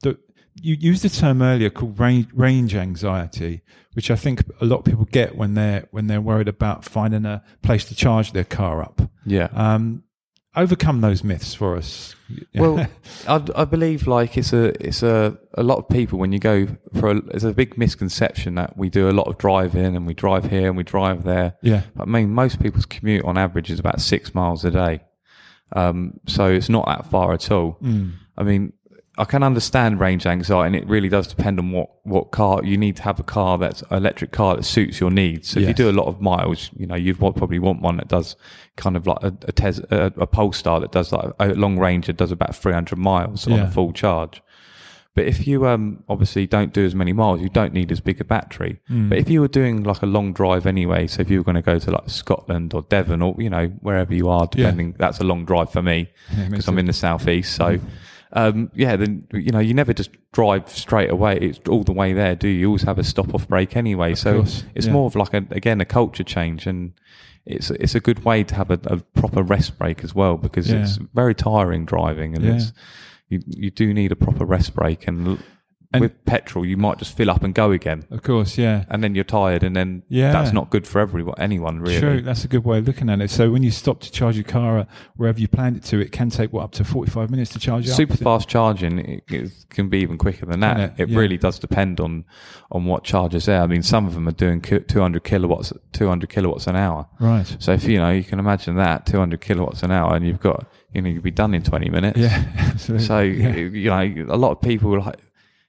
the 0.02 0.18
you 0.54 0.74
used 0.78 1.04
a 1.04 1.08
term 1.10 1.42
earlier 1.42 1.70
called 1.70 1.98
range, 1.98 2.28
range 2.32 2.74
anxiety, 2.74 3.62
which 3.94 4.10
I 4.10 4.16
think 4.16 4.42
a 4.60 4.64
lot 4.64 4.78
of 4.78 4.84
people 4.84 5.04
get 5.04 5.36
when 5.36 5.54
they're 5.54 5.86
when 5.90 6.06
they're 6.06 6.20
worried 6.20 6.48
about 6.48 6.84
finding 6.84 7.24
a 7.26 7.42
place 7.62 7.84
to 7.86 7.94
charge 7.94 8.32
their 8.32 8.44
car 8.44 8.82
up. 8.82 9.02
Yeah. 9.26 9.48
Um, 9.52 10.04
overcome 10.56 11.00
those 11.00 11.22
myths 11.24 11.54
for 11.54 11.76
us. 11.76 12.14
Well, 12.54 12.86
I, 13.26 13.42
I 13.56 13.64
believe 13.64 14.06
like 14.06 14.36
it's 14.36 14.52
a 14.52 14.64
it's 14.86 15.02
a 15.02 15.38
a 15.54 15.62
lot 15.62 15.78
of 15.78 15.88
people 15.88 16.18
when 16.18 16.30
you 16.30 16.38
go 16.38 16.68
for 17.00 17.08
a, 17.08 17.20
there's 17.22 17.44
a 17.44 17.54
big 17.54 17.78
misconception 17.78 18.54
that 18.56 18.76
we 18.76 18.90
do 18.90 19.08
a 19.08 19.12
lot 19.12 19.28
of 19.28 19.38
driving 19.38 19.96
and 19.96 20.06
we 20.06 20.12
drive 20.12 20.50
here 20.50 20.68
and 20.68 20.76
we 20.76 20.82
drive 20.82 21.24
there. 21.24 21.56
yeah, 21.62 21.84
I 21.98 22.04
mean, 22.04 22.30
most 22.30 22.60
people's 22.60 22.84
commute 22.84 23.24
on 23.24 23.38
average 23.38 23.70
is 23.70 23.78
about 23.78 24.02
six 24.02 24.34
miles 24.34 24.62
a 24.66 24.70
day, 24.70 25.00
um, 25.74 26.20
so 26.26 26.50
it's 26.50 26.68
not 26.68 26.86
that 26.86 27.06
far 27.06 27.32
at 27.32 27.50
all. 27.50 27.78
Mm. 27.82 28.12
I 28.36 28.42
mean, 28.42 28.74
I 29.18 29.24
can 29.24 29.42
understand 29.42 29.98
range 29.98 30.26
anxiety, 30.26 30.66
and 30.68 30.76
it 30.76 30.88
really 30.88 31.08
does 31.08 31.26
depend 31.26 31.58
on 31.58 31.72
what, 31.72 31.90
what 32.04 32.30
car 32.30 32.64
you 32.64 32.76
need 32.76 32.96
to 32.96 33.02
have 33.02 33.18
a 33.18 33.24
car 33.24 33.58
that's 33.58 33.82
an 33.82 33.96
electric 33.96 34.30
car 34.30 34.56
that 34.56 34.62
suits 34.62 35.00
your 35.00 35.10
needs. 35.10 35.50
So 35.50 35.60
if 35.60 35.66
you 35.66 35.74
do 35.74 35.90
a 35.90 35.92
lot 35.92 36.06
of 36.06 36.20
miles, 36.20 36.70
you 36.76 36.86
know, 36.86 36.94
you'd 36.94 37.18
probably 37.18 37.58
want 37.58 37.82
one 37.82 37.96
that 37.96 38.06
does 38.08 38.36
kind 38.76 38.96
of 38.96 39.06
like 39.08 39.22
a, 39.22 39.36
a, 39.42 39.52
Tes, 39.52 39.80
a, 39.90 40.12
a 40.16 40.26
Polestar 40.26 40.78
that 40.80 40.92
does 40.92 41.10
like 41.10 41.32
a 41.40 41.48
long 41.48 41.78
range 41.78 42.06
that 42.06 42.16
does 42.16 42.30
about 42.30 42.54
300 42.54 42.96
miles 42.96 43.46
on 43.48 43.58
a 43.58 43.70
full 43.70 43.92
charge. 43.92 44.40
But 45.18 45.26
if 45.26 45.48
you 45.48 45.66
um, 45.66 46.04
obviously 46.08 46.46
don't 46.46 46.72
do 46.72 46.84
as 46.84 46.94
many 46.94 47.12
miles, 47.12 47.40
you 47.40 47.48
don't 47.48 47.72
need 47.72 47.90
as 47.90 47.98
big 47.98 48.20
a 48.20 48.24
battery. 48.24 48.78
Mm. 48.88 49.08
But 49.08 49.18
if 49.18 49.28
you 49.28 49.40
were 49.40 49.48
doing 49.48 49.82
like 49.82 50.02
a 50.02 50.06
long 50.06 50.32
drive 50.32 50.64
anyway, 50.64 51.08
so 51.08 51.22
if 51.22 51.28
you 51.28 51.38
were 51.38 51.44
going 51.44 51.56
to 51.56 51.62
go 51.62 51.76
to 51.76 51.90
like 51.90 52.08
Scotland 52.08 52.72
or 52.72 52.82
Devon 52.82 53.20
or 53.20 53.34
you 53.36 53.50
know 53.50 53.66
wherever 53.80 54.14
you 54.14 54.28
are, 54.28 54.46
depending, 54.46 54.94
that's 54.96 55.18
a 55.18 55.24
long 55.24 55.44
drive 55.44 55.72
for 55.72 55.82
me 55.82 56.08
Yeah, 56.36 56.48
because 56.50 56.68
I'm 56.68 56.78
in 56.78 56.86
the 56.86 56.92
southeast. 56.92 57.56
So 57.56 57.80
um, 58.32 58.70
yeah, 58.74 58.96
then 58.96 59.26
you 59.32 59.50
know 59.52 59.58
you 59.58 59.74
never 59.74 59.92
just 59.92 60.10
drive 60.32 60.68
straight 60.68 61.10
away. 61.10 61.36
It's 61.38 61.60
all 61.68 61.84
the 61.84 61.92
way 61.92 62.12
there, 62.12 62.34
do 62.34 62.48
you? 62.48 62.60
You 62.60 62.66
always 62.68 62.82
have 62.82 62.98
a 62.98 63.04
stop 63.04 63.34
off 63.34 63.48
break 63.48 63.76
anyway. 63.76 64.14
so 64.14 64.38
course, 64.38 64.64
it's 64.74 64.86
yeah. 64.86 64.92
more 64.92 65.06
of 65.06 65.16
like 65.16 65.34
a 65.34 65.44
again 65.50 65.80
a 65.80 65.84
culture 65.84 66.24
change 66.24 66.66
and. 66.66 66.92
It's 67.50 67.70
it's 67.70 67.94
a 67.94 68.00
good 68.00 68.26
way 68.26 68.44
to 68.44 68.54
have 68.56 68.70
a, 68.70 68.78
a 68.84 68.98
proper 68.98 69.42
rest 69.42 69.78
break 69.78 70.04
as 70.04 70.14
well 70.14 70.36
because 70.36 70.70
Yeah. 70.70 70.82
it's 70.82 70.98
very 71.14 71.34
tiring 71.34 71.86
driving 71.86 72.34
and 72.36 72.44
Yeah. 72.44 72.56
it's 72.56 72.74
you 73.30 73.40
you 73.46 73.70
do 73.70 73.94
need 73.94 74.12
a 74.12 74.16
proper 74.16 74.44
rest 74.44 74.74
break 74.74 75.08
and, 75.08 75.42
And- 75.90 76.02
with 76.02 76.22
petrol 76.26 76.66
you 76.66 76.76
might 76.76 76.98
just 76.98 77.16
fill 77.16 77.30
up 77.30 77.42
and 77.42 77.54
go 77.54 77.72
again 77.72 78.04
of 78.10 78.22
course, 78.22 78.58
yeah. 78.58 78.84
and 78.90 79.02
then 79.02 79.14
you're 79.14 79.24
tired 79.24 79.62
and 79.62 79.74
then 79.74 80.02
Yeah. 80.10 80.32
that's 80.32 80.52
not 80.52 80.68
good 80.68 80.86
for 80.86 81.00
everyone 81.00 81.34
anyone 81.38 81.80
really 81.80 81.98
True, 81.98 82.20
that's 82.20 82.44
a 82.44 82.48
good 82.48 82.62
way 82.64 82.76
of 82.78 82.86
looking 82.86 83.08
at 83.08 83.22
it. 83.22 83.30
So 83.30 83.50
when 83.50 83.62
you 83.62 83.70
stop 83.70 84.00
to 84.00 84.12
charge 84.12 84.36
your 84.36 84.44
car 84.44 84.86
wherever 85.16 85.40
you 85.40 85.48
planned 85.48 85.76
it 85.78 85.84
to, 85.84 85.98
it 85.98 86.12
can 86.12 86.28
take 86.28 86.52
what 86.52 86.64
up 86.64 86.72
to 86.72 86.84
forty-five 86.84 87.30
minutes 87.30 87.50
to 87.52 87.58
charge 87.58 87.86
super 87.88 88.12
up. 88.12 88.18
fast 88.18 88.48
charging 88.50 88.98
it, 88.98 89.24
it 89.30 89.50
can 89.70 89.88
be 89.88 89.98
even 90.00 90.18
quicker 90.18 90.44
than 90.44 90.60
that 90.60 90.78
it? 90.78 90.92
it, 91.04 91.08
Yeah. 91.08 91.18
really 91.18 91.38
does 91.38 91.58
depend 91.58 92.00
on 92.00 92.26
on 92.70 92.84
what 92.84 93.02
chargers 93.02 93.46
there 93.46 93.62
i 93.62 93.66
mean 93.66 93.82
some 93.82 94.06
of 94.06 94.12
them 94.12 94.28
are 94.28 94.32
doing 94.32 94.60
200 94.60 95.24
kilowatts 95.24 95.72
200 95.94 96.28
kilowatts 96.28 96.66
an 96.66 96.76
hour 96.76 97.06
Right. 97.18 97.56
so 97.58 97.72
if 97.72 97.84
you 97.84 97.96
know 97.98 98.10
you 98.10 98.24
can 98.24 98.38
imagine 98.38 98.76
that 98.76 99.06
200 99.06 99.40
kilowatts 99.40 99.82
an 99.82 99.90
hour 99.90 100.14
and 100.14 100.26
you've 100.26 100.40
got 100.40 100.66
you 100.92 101.00
know 101.00 101.08
you'd 101.08 101.22
be 101.22 101.30
done 101.30 101.54
in 101.54 101.62
20 101.62 101.88
minutes 101.88 102.18
Yeah. 102.18 102.44
Absolutely. 102.58 103.06
So 103.06 103.20
yeah. 103.20 103.54
you 103.56 103.88
know, 103.90 104.34
a 104.34 104.36
lot 104.36 104.50
of 104.52 104.60
people 104.60 104.98
like 105.00 105.16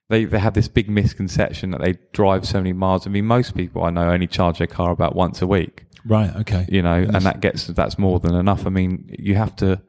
they 0.09 0.25
they 0.25 0.39
have 0.39 0.53
this 0.53 0.67
big 0.67 0.89
misconception 0.89 1.71
that 1.71 1.81
they 1.81 1.97
drive 2.13 2.45
so 2.47 2.57
many 2.59 2.73
miles. 2.73 3.07
I 3.07 3.09
mean, 3.09 3.25
most 3.25 3.55
people 3.55 3.83
I 3.83 3.89
know 3.89 4.09
only 4.09 4.27
charge 4.27 4.57
their 4.57 4.67
car 4.67 4.91
about 4.91 5.15
once 5.15 5.41
a 5.41 5.47
week. 5.47 5.85
right. 6.05 6.35
Okay. 6.37 6.65
You 6.69 6.81
know, 6.81 6.99
Yes. 6.99 7.11
and 7.15 7.25
that 7.25 7.39
gets 7.41 7.67
that's 7.67 7.97
more 7.97 8.19
than 8.19 8.35
enough. 8.35 8.65
I 8.65 8.69
mean, 8.69 9.09
you 9.17 9.35
have 9.35 9.55
to 9.57 9.81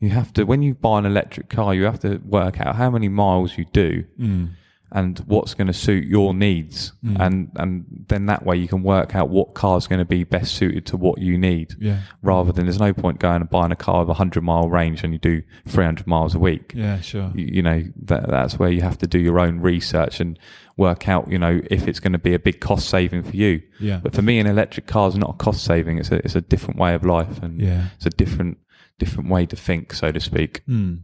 you 0.00 0.10
have 0.10 0.32
to 0.34 0.44
when 0.44 0.62
you 0.62 0.74
buy 0.74 0.98
an 0.98 1.06
electric 1.06 1.48
car, 1.48 1.74
you 1.74 1.84
have 1.84 2.00
to 2.00 2.18
work 2.24 2.60
out 2.60 2.76
how 2.76 2.90
many 2.90 3.08
miles 3.08 3.56
you 3.58 3.64
do 3.72 4.04
Mm. 4.20 4.50
And 4.92 5.18
what's 5.26 5.54
going 5.54 5.66
to 5.66 5.72
suit 5.72 6.04
your 6.04 6.32
needs, 6.34 6.92
Mm. 7.04 7.20
and 7.20 7.50
and 7.56 7.84
then 8.08 8.26
that 8.26 8.44
way 8.46 8.56
you 8.56 8.68
can 8.68 8.82
work 8.82 9.14
out 9.16 9.28
what 9.28 9.54
car's 9.54 9.86
going 9.86 9.98
to 9.98 10.04
be 10.04 10.22
best 10.24 10.54
suited 10.54 10.86
to 10.86 10.96
what 10.96 11.20
you 11.20 11.36
need. 11.36 11.74
Yeah. 11.80 12.00
Rather 12.22 12.52
than 12.52 12.66
there's 12.66 12.78
no 12.78 12.92
point 12.92 13.18
going 13.18 13.40
and 13.40 13.50
buying 13.50 13.72
a 13.72 13.76
car 13.76 14.00
with 14.00 14.10
a 14.10 14.14
hundred 14.14 14.42
mile 14.44 14.68
range 14.68 15.02
and 15.02 15.12
you 15.12 15.18
do 15.18 15.42
300 15.66 16.06
miles 16.06 16.34
a 16.34 16.38
week 16.38 16.72
Yeah. 16.76 17.00
Sure. 17.00 17.32
you, 17.34 17.46
you 17.56 17.62
know 17.62 17.82
that 18.04 18.28
that's 18.28 18.58
where 18.58 18.70
you 18.70 18.82
have 18.82 18.98
to 18.98 19.06
do 19.06 19.18
your 19.18 19.40
own 19.40 19.58
research 19.60 20.20
and 20.20 20.38
work 20.76 21.08
out 21.08 21.30
you 21.30 21.38
know 21.38 21.60
if 21.70 21.86
it's 21.88 22.00
going 22.00 22.12
to 22.12 22.18
be 22.18 22.34
a 22.34 22.38
big 22.38 22.60
cost 22.60 22.88
saving 22.88 23.22
for 23.22 23.34
you 23.36 23.62
Yeah. 23.80 24.00
but 24.02 24.12
for 24.12 24.22
me 24.22 24.38
an 24.38 24.46
electric 24.46 24.86
car 24.86 25.08
is 25.08 25.16
not 25.16 25.30
a 25.30 25.34
cost 25.34 25.64
saving 25.64 25.98
it's 25.98 26.10
a 26.12 26.16
it's 26.24 26.34
a 26.36 26.40
different 26.40 26.78
way 26.78 26.94
of 26.94 27.04
life 27.04 27.42
and 27.42 27.60
Yeah. 27.60 27.88
it's 27.96 28.06
a 28.06 28.10
different 28.10 28.58
different 28.98 29.28
way 29.30 29.46
to 29.46 29.56
think 29.56 29.92
so 29.92 30.10
to 30.12 30.20
speak 30.20 30.62
Mm. 30.68 31.00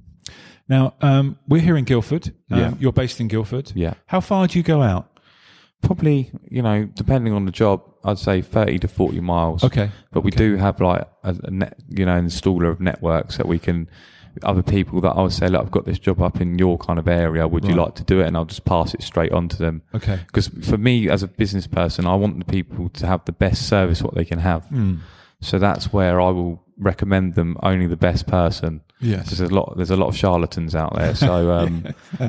Now 0.70 0.94
um, 1.02 1.36
we're 1.48 1.60
here 1.60 1.76
in 1.76 1.84
Guildford. 1.84 2.28
Um, 2.50 2.58
Yeah. 2.58 2.74
You're 2.80 2.92
based 3.02 3.20
in 3.20 3.28
Guildford. 3.28 3.72
yeah 3.74 3.94
How 4.06 4.20
far 4.20 4.46
do 4.46 4.58
you 4.58 4.62
go 4.64 4.80
out? 4.82 5.06
probably 5.82 6.30
you 6.50 6.60
know 6.62 6.84
depending 7.02 7.32
on 7.32 7.46
the 7.46 7.50
job 7.50 7.80
i'd 8.04 8.18
say 8.18 8.42
30 8.42 8.78
to 8.80 8.86
40 8.86 9.20
miles 9.20 9.64
Okay. 9.64 9.90
but 10.12 10.20
we 10.22 10.30
okay. 10.30 10.36
do 10.36 10.56
have 10.56 10.78
like 10.78 11.08
a, 11.24 11.34
a 11.44 11.50
net, 11.50 11.74
you 11.88 12.04
know 12.04 12.20
installer 12.20 12.70
of 12.70 12.80
networks 12.80 13.38
that 13.38 13.48
we 13.48 13.58
can 13.58 13.88
other 14.44 14.62
people 14.62 15.00
that 15.00 15.10
I 15.18 15.22
would 15.22 15.32
say, 15.32 15.48
look, 15.48 15.60
I've 15.62 15.70
got 15.72 15.86
this 15.86 15.98
job 15.98 16.20
up 16.22 16.40
in 16.40 16.56
your 16.56 16.78
kind 16.78 17.00
of 17.00 17.08
area. 17.08 17.48
Would 17.48 17.64
you 17.64 17.74
like 17.74 17.96
to 17.96 18.04
do 18.04 18.20
it? 18.20 18.26
And 18.28 18.36
I'll 18.36 18.44
just 18.44 18.64
pass 18.64 18.94
it 18.94 19.02
straight 19.02 19.32
on 19.32 19.48
to 19.48 19.56
them. 19.56 19.82
Okay. 19.92 20.20
because 20.26 20.46
for 20.70 20.78
me 20.78 21.08
as 21.10 21.22
a 21.24 21.28
business 21.28 21.66
person 21.66 22.06
i 22.06 22.14
want 22.14 22.38
the 22.38 22.44
people 22.44 22.90
to 22.90 23.06
have 23.06 23.24
the 23.24 23.32
best 23.32 23.66
service 23.66 24.02
what 24.02 24.14
they 24.14 24.24
can 24.26 24.38
have 24.38 24.62
Mm. 24.70 24.98
so 25.40 25.58
that's 25.58 25.92
where 25.94 26.20
i 26.20 26.28
will 26.30 26.62
recommend 26.78 27.34
them 27.34 27.56
only 27.62 27.86
the 27.86 27.96
best 28.08 28.26
person 28.26 28.82
Yes. 29.00 29.30
There's 29.30 29.40
a 29.50 29.54
lot. 29.54 29.74
There's 29.76 29.90
a 29.90 29.96
lot 29.96 30.08
of 30.08 30.16
charlatans 30.16 30.74
out 30.74 30.94
there. 30.94 31.14
So 31.14 31.50
um, 31.58 31.86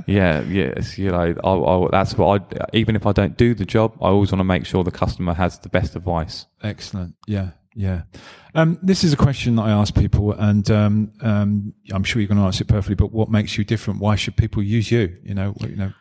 yeah, 0.08 0.42
yes, 0.42 0.98
you 0.98 1.12
know, 1.12 1.18
I, 1.44 1.50
I, 1.50 1.88
that's 1.92 2.18
what 2.18 2.42
I. 2.54 2.66
Even 2.74 2.96
if 2.96 3.06
I 3.06 3.12
don't 3.12 3.38
do 3.38 3.54
the 3.54 3.66
job, 3.66 3.94
I 4.02 4.08
always 4.08 4.32
want 4.32 4.40
to 4.40 4.46
make 4.46 4.66
sure 4.66 4.84
the 4.84 4.92
customer 4.92 5.34
has 5.34 5.60
the 5.60 5.70
best 5.70 5.96
advice. 5.96 6.46
Excellent. 6.64 7.16
Yeah. 7.28 7.52
Yeah. 7.74 8.02
Um, 8.54 8.78
this 8.82 9.04
is 9.06 9.14
a 9.14 9.18
question 9.18 9.56
that 9.56 9.62
I 9.64 9.70
ask 9.72 9.96
people, 9.96 10.34
and 10.34 10.70
um, 10.72 11.14
um, 11.22 11.74
I'm 11.94 12.04
sure 12.04 12.22
you're 12.22 12.28
going 12.28 12.38
to 12.40 12.44
answer 12.46 12.64
it 12.64 12.68
perfectly. 12.68 12.96
But 12.96 13.14
what 13.14 13.30
makes 13.30 13.58
you 13.58 13.64
different? 13.64 14.02
Why 14.02 14.16
should 14.16 14.36
people 14.36 14.62
use 14.62 14.92
you? 14.92 15.18
You 15.24 15.34
know, 15.36 15.56
you 15.62 15.76
know. 15.78 15.94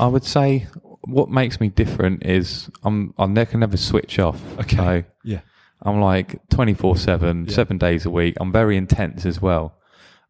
I 0.00 0.06
would 0.06 0.24
say 0.24 0.66
what 1.02 1.28
makes 1.28 1.60
me 1.60 1.68
different 1.68 2.24
is 2.24 2.70
I'm 2.84 3.14
I 3.18 3.44
can 3.44 3.60
never 3.60 3.76
switch 3.76 4.18
off. 4.18 4.40
Okay. 4.58 4.76
So 4.76 5.04
Yeah. 5.24 5.40
I'm 5.82 6.00
like 6.00 6.48
24 6.50 6.96
seven, 6.96 7.46
Yeah. 7.46 7.54
seven 7.54 7.78
days 7.78 8.06
a 8.06 8.10
week. 8.10 8.36
I'm 8.40 8.52
very 8.52 8.76
intense 8.76 9.26
as 9.26 9.40
well. 9.40 9.74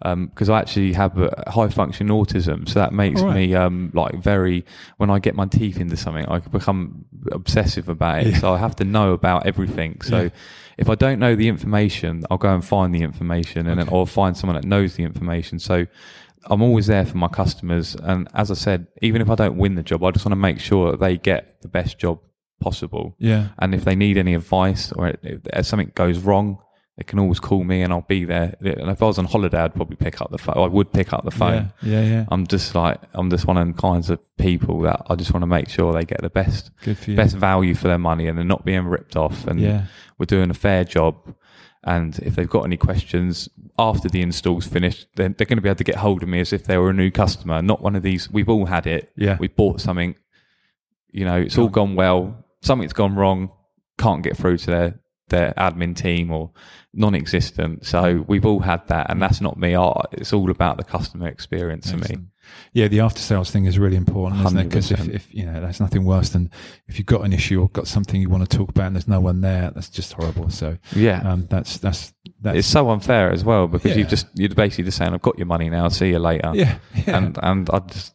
Because 0.03 0.49
I 0.49 0.61
actually 0.61 0.93
have 0.93 1.19
a 1.19 1.45
high 1.49 1.69
function 1.69 2.09
autism, 2.09 2.69
so 2.69 2.79
that 2.79 2.93
makes 2.93 3.21
right. 3.21 3.35
me 3.35 3.55
um, 3.55 3.91
like 3.95 4.15
very. 4.23 4.65
When 4.99 5.11
I 5.11 5.19
get 5.19 5.35
my 5.35 5.47
teeth 5.47 5.81
into 5.81 5.97
something, 5.97 6.25
I 6.27 6.39
become 6.39 7.05
obsessive 7.33 7.89
about 7.89 8.23
it. 8.23 8.27
Yeah. 8.29 8.39
So 8.39 8.55
I 8.55 8.59
have 8.59 8.77
to 8.77 8.85
know 8.85 9.13
about 9.13 9.47
everything. 9.47 10.01
So 10.03 10.23
Yeah. 10.23 10.29
if 10.77 10.89
I 10.89 10.95
don't 10.95 11.19
know 11.19 11.35
the 11.35 11.49
information, 11.49 12.25
I'll 12.31 12.39
go 12.39 12.55
and 12.55 12.65
find 12.65 12.95
the 12.95 13.03
information, 13.03 13.67
and 13.67 13.79
then 13.81 13.89
Okay. 13.89 13.97
I'll 13.97 14.07
find 14.07 14.37
someone 14.37 14.55
that 14.61 14.69
knows 14.69 14.95
the 14.95 15.03
information. 15.03 15.59
So 15.59 15.87
I'm 16.47 16.63
always 16.63 16.87
there 16.87 17.05
for 17.05 17.17
my 17.17 17.29
customers. 17.29 17.97
And 18.01 18.29
as 18.35 18.51
I 18.53 18.55
said, 18.55 18.87
even 19.03 19.21
if 19.21 19.29
I 19.29 19.35
don't 19.35 19.57
win 19.59 19.75
the 19.75 19.83
job, 19.83 20.05
I 20.05 20.13
just 20.13 20.25
want 20.25 20.33
to 20.33 20.37
make 20.37 20.61
sure 20.61 20.93
that 20.93 21.01
they 21.01 21.17
get 21.17 21.61
the 21.63 21.69
best 21.69 21.99
job 21.99 22.21
possible. 22.61 23.17
Yeah. 23.19 23.49
And 23.59 23.75
if 23.75 23.85
they 23.85 23.97
need 23.97 24.17
any 24.17 24.35
advice 24.35 24.93
or 24.93 25.15
if 25.23 25.67
something 25.67 25.91
goes 25.95 26.21
wrong, 26.21 26.59
they 26.99 27.05
can 27.05 27.21
always 27.21 27.39
call 27.39 27.63
me 27.63 27.83
and 27.83 27.93
I'll 27.93 28.01
be 28.09 28.25
there. 28.25 28.57
And 28.61 28.91
if 28.91 29.01
I 29.01 29.07
was 29.07 29.19
on 29.21 29.25
holiday, 29.25 29.59
I'd 29.59 29.75
probably 29.75 29.95
pick 29.97 30.21
up 30.21 30.31
the 30.33 30.37
phone. 30.39 30.59
I 30.59 30.67
would 30.67 30.93
pick 30.93 31.13
up 31.13 31.25
the 31.25 31.31
phone. 31.31 31.73
Yeah. 31.81 32.03
Yeah. 32.03 32.11
yeah. 32.11 32.25
I'm 32.29 32.45
just 32.47 32.75
like, 32.75 33.01
I'm 33.15 33.31
just 33.31 33.47
one 33.47 33.57
of 33.57 33.65
them 33.65 33.73
kinds 33.75 34.11
of 34.11 34.19
people 34.37 34.81
that 34.81 35.03
I 35.09 35.15
just 35.15 35.33
want 35.33 35.43
to 35.43 35.47
make 35.47 35.69
sure 35.69 35.93
they 35.93 36.05
get 36.05 36.21
the 36.21 36.29
best, 36.29 36.73
Good 36.83 36.99
for 36.99 37.13
you. 37.13 37.17
best 37.17 37.37
value 37.37 37.75
for 37.77 37.87
their 37.87 37.99
money 37.99 38.27
and 38.27 38.37
they're 38.37 38.45
not 38.45 38.65
being 38.65 38.85
ripped 38.87 39.15
off. 39.17 39.47
And 39.47 39.61
Yeah. 39.61 39.85
we're 40.19 40.27
doing 40.27 40.51
a 40.51 40.55
fair 40.55 40.83
job. 40.83 41.15
And 41.85 42.19
if 42.19 42.35
they've 42.35 42.51
got 42.51 42.65
any 42.65 42.77
questions 42.77 43.49
after 43.79 44.09
the 44.09 44.21
install's 44.21 44.67
finished, 44.67 45.07
then 45.15 45.37
they're 45.39 45.47
going 45.47 45.59
to 45.59 45.63
be 45.63 45.69
able 45.69 45.77
to 45.77 45.85
get 45.85 45.95
hold 45.95 46.25
of 46.25 46.29
me 46.29 46.41
as 46.41 46.53
if 46.53 46.65
they 46.65 46.77
were 46.77 46.91
a 46.91 46.93
new 46.93 47.13
customer, 47.13 47.63
not 47.63 47.81
one 47.81 47.95
of 47.95 48.03
these. 48.03 48.29
We've 48.29 48.49
all 48.49 48.67
had 48.67 48.89
it. 48.89 49.13
Yeah. 49.17 49.37
We 49.39 49.47
bought 49.47 49.81
something, 49.81 50.17
you 51.13 51.25
know, 51.25 51.37
it's 51.37 51.57
all 51.57 51.69
gone 51.69 51.95
well. 51.95 52.45
Something's 52.61 52.93
gone 52.93 53.15
wrong. 53.15 53.51
Can't 53.99 54.25
get 54.25 54.37
through 54.37 54.59
to 54.59 54.67
their, 54.67 55.01
their 55.29 55.53
admin 55.57 55.97
team 55.97 56.31
or 56.31 56.51
non-existent. 56.95 57.87
So 57.87 58.25
we've 58.29 58.45
all 58.47 58.61
had 58.61 58.87
that, 58.89 59.11
and 59.11 59.21
that's 59.23 59.41
not 59.41 59.57
me. 59.59 59.77
It's 60.13 60.33
all 60.33 60.51
about 60.51 60.77
the 60.77 60.85
customer 60.85 61.29
experience 61.29 61.91
for 61.91 61.97
me. 61.99 62.17
Yeah, 62.73 62.89
the 62.89 63.01
after 63.01 63.21
sales 63.21 63.51
thing 63.51 63.67
is 63.67 63.79
really 63.79 63.97
important, 63.97 64.45
isn't 64.47 64.59
it? 64.59 64.65
Because 64.65 64.91
if, 64.91 65.07
if 65.09 65.35
you 65.35 65.45
know, 65.45 65.61
there's 65.61 65.81
nothing 65.81 66.05
worse 66.05 66.31
than 66.31 66.51
if 66.87 66.99
you've 66.99 67.07
got 67.07 67.21
an 67.23 67.33
issue 67.35 67.61
or 67.61 67.69
got 67.69 67.87
something 67.87 68.21
you 68.21 68.31
want 68.31 68.49
to 68.49 68.57
talk 68.57 68.71
about 68.71 68.87
and 68.87 68.97
there's 68.97 69.07
no 69.09 69.21
one 69.21 69.43
there. 69.43 69.71
That's 69.75 69.91
just 69.91 70.15
horrible. 70.15 70.49
So, 70.49 70.79
Yeah. 70.95 71.21
um, 71.31 71.47
that's 71.51 71.77
that's 71.79 72.15
that's 72.41 72.59
it's 72.59 72.69
so 72.69 72.89
unfair 72.89 73.31
as 73.33 73.45
well 73.45 73.69
because 73.69 73.91
Yeah. 73.91 73.99
you've 73.99 74.09
just 74.09 74.27
you're 74.35 74.49
basically 74.49 74.85
just 74.85 74.97
saying 74.97 75.13
I've 75.13 75.21
got 75.21 75.37
your 75.37 75.47
money 75.47 75.69
now. 75.69 75.89
See 75.89 76.09
you 76.09 76.19
later. 76.19 76.53
yeah, 76.55 76.79
yeah. 76.95 77.17
and 77.19 77.39
and 77.43 77.69
I 77.71 77.81
just 77.81 78.15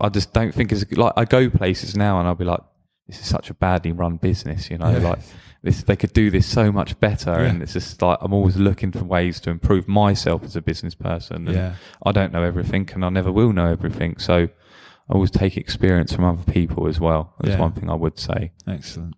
I 0.00 0.08
just 0.08 0.32
don't 0.32 0.54
think 0.54 0.72
it's 0.72 0.90
like 0.92 1.12
I 1.18 1.26
go 1.26 1.50
places 1.50 1.94
now 1.94 2.18
and 2.20 2.26
I'll 2.28 2.34
be 2.34 2.46
like, 2.46 2.60
this 3.06 3.20
is 3.20 3.26
such 3.26 3.50
a 3.50 3.54
badly 3.54 3.92
run 3.92 4.16
business, 4.16 4.70
you 4.70 4.78
know, 4.78 4.90
Yeah. 4.92 5.10
like 5.10 5.18
this 5.62 5.82
they 5.82 5.96
could 5.96 6.12
do 6.12 6.30
this 6.30 6.46
so 6.46 6.70
much 6.72 6.98
better, 7.00 7.30
Yeah. 7.32 7.50
and 7.50 7.62
it's 7.62 7.72
just 7.74 8.00
like 8.02 8.18
I'm 8.20 8.32
always 8.32 8.56
looking 8.56 8.92
for 8.92 9.04
ways 9.04 9.40
to 9.40 9.50
improve 9.50 9.86
myself 9.88 10.42
as 10.44 10.56
a 10.56 10.62
business 10.62 10.94
person. 10.94 11.46
And 11.48 11.56
Yeah. 11.56 11.74
I 12.04 12.12
don't 12.12 12.32
know 12.32 12.42
everything, 12.42 12.88
and 12.94 13.04
I 13.04 13.08
never 13.10 13.30
will 13.32 13.52
know 13.52 13.66
everything, 13.66 14.16
so. 14.18 14.48
I 15.10 15.14
always 15.14 15.32
take 15.32 15.56
experience 15.56 16.12
from 16.12 16.24
other 16.24 16.44
people 16.52 16.86
as 16.86 17.00
well. 17.00 17.34
That's 17.40 17.54
Yeah. 17.56 17.60
one 17.60 17.72
thing 17.72 17.90
I 17.90 17.94
would 17.94 18.18
say. 18.20 18.52
Excellent. 18.68 19.14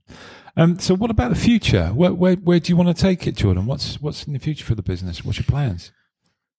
Um, 0.57 0.79
so, 0.79 0.95
what 0.95 1.11
about 1.11 1.29
the 1.29 1.37
future? 1.37 1.89
Where, 1.89 2.13
where 2.13 2.37
where 2.37 2.59
do 2.59 2.73
you 2.73 2.77
want 2.77 2.89
to 2.97 3.01
take 3.01 3.27
it, 3.27 3.37
Jordan? 3.37 3.67
What's 3.67 4.01
what's 4.01 4.25
in 4.27 4.33
the 4.33 4.39
future 4.39 4.65
for 4.65 4.75
the 4.75 4.83
business? 4.83 5.23
What's 5.25 5.39
your 5.39 5.45
plans? 5.45 5.93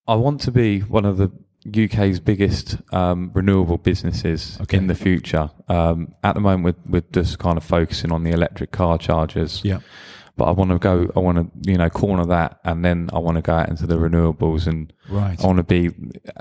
I 0.07 0.13
want 0.15 0.41
to 0.41 0.51
be 0.51 0.81
one 0.81 1.05
of 1.05 1.17
the 1.17 1.31
UK's 1.67 2.19
biggest 2.19 2.77
um, 2.93 3.31
renewable 3.33 3.77
businesses 3.77 4.57
Okay. 4.61 4.77
in 4.77 4.87
the 4.87 4.95
future. 4.95 5.49
Um, 5.67 6.13
at 6.23 6.33
the 6.35 6.41
moment, 6.41 6.63
we're, 6.85 6.99
we're 6.99 7.07
just 7.11 7.39
kind 7.39 7.57
of 7.57 7.63
focusing 7.63 8.11
on 8.11 8.23
the 8.23 8.31
electric 8.31 8.71
car 8.71 8.97
chargers. 8.97 9.61
Yeah. 9.63 9.79
But 10.37 10.45
I 10.45 10.51
want 10.51 10.71
to 10.71 10.77
go. 10.79 11.09
I 11.15 11.19
want 11.19 11.37
to, 11.63 11.71
you 11.71 11.77
know, 11.77 11.89
corner 11.89 12.25
that, 12.25 12.59
and 12.65 12.83
then 12.83 13.09
I 13.13 13.19
want 13.19 13.37
to 13.37 13.41
go 13.41 13.53
out 13.53 13.69
into 13.69 13.87
the 13.87 13.95
renewables, 13.95 14.67
and 14.67 14.91
Right. 15.09 15.41
I 15.41 15.47
want 15.47 15.57
to 15.59 15.63
be. 15.63 15.91